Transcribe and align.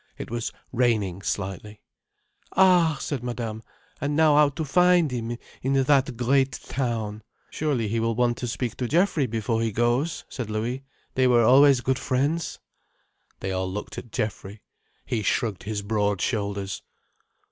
It 0.17 0.31
was 0.31 0.51
raining 0.71 1.21
slightly. 1.21 1.83
"Ah!" 2.53 2.97
said 2.99 3.23
Madame. 3.23 3.61
"And 4.01 4.15
now 4.15 4.35
how 4.35 4.49
to 4.49 4.65
find 4.65 5.11
him, 5.11 5.37
in 5.61 5.73
that 5.73 6.17
great 6.17 6.53
town. 6.53 7.21
I 7.53 7.63
am 7.65 7.71
afraid 7.71 7.87
he 7.91 7.99
will 7.99 7.99
leave 7.99 7.99
us 7.99 7.99
without 7.99 7.99
pity." 7.99 7.99
"Surely 7.99 7.99
he 7.99 7.99
will 7.99 8.15
want 8.15 8.37
to 8.37 8.47
speak 8.47 8.77
to 8.77 8.87
Geoffrey 8.87 9.27
before 9.27 9.61
he 9.61 9.71
goes," 9.71 10.25
said 10.27 10.49
Louis. 10.49 10.83
"They 11.13 11.27
were 11.27 11.43
always 11.43 11.81
good 11.81 11.99
friends." 11.99 12.57
They 13.41 13.51
all 13.51 13.71
looked 13.71 13.99
at 13.99 14.11
Geoffrey. 14.11 14.63
He 15.05 15.21
shrugged 15.21 15.61
his 15.65 15.83
broad 15.83 16.19
shoulders. 16.19 16.81